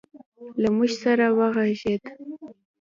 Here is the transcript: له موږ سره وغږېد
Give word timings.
له 0.61 0.69
موږ 0.77 0.91
سره 1.03 1.25
وغږېد 1.37 2.03